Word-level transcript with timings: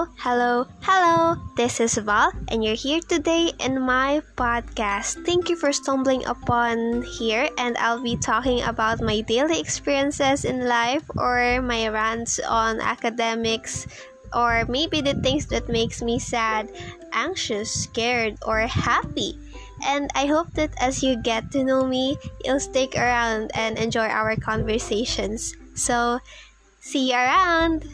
Hello, 0.00 0.08
hello, 0.16 0.66
hello. 0.80 1.36
This 1.60 1.76
is 1.76 2.00
Val, 2.00 2.32
and 2.48 2.64
you're 2.64 2.72
here 2.72 3.04
today 3.04 3.52
in 3.60 3.84
my 3.84 4.22
podcast. 4.32 5.20
Thank 5.28 5.52
you 5.52 5.60
for 5.60 5.76
stumbling 5.76 6.24
upon 6.24 7.04
here, 7.04 7.52
and 7.60 7.76
I'll 7.76 8.00
be 8.00 8.16
talking 8.16 8.64
about 8.64 9.04
my 9.04 9.20
daily 9.20 9.60
experiences 9.60 10.48
in 10.48 10.64
life 10.64 11.04
or 11.20 11.60
my 11.60 11.92
rants 11.92 12.40
on 12.40 12.80
academics 12.80 13.84
or 14.32 14.64
maybe 14.72 15.02
the 15.04 15.20
things 15.20 15.44
that 15.52 15.68
makes 15.68 16.00
me 16.00 16.16
sad, 16.18 16.72
anxious, 17.12 17.68
scared, 17.68 18.40
or 18.48 18.60
happy. 18.64 19.36
And 19.84 20.08
I 20.16 20.24
hope 20.24 20.48
that 20.56 20.72
as 20.80 21.04
you 21.04 21.20
get 21.20 21.52
to 21.52 21.62
know 21.62 21.84
me, 21.84 22.16
you'll 22.42 22.64
stick 22.64 22.96
around 22.96 23.52
and 23.52 23.76
enjoy 23.76 24.08
our 24.08 24.32
conversations. 24.36 25.52
So, 25.76 26.20
see 26.80 27.12
you 27.12 27.20
around! 27.20 27.84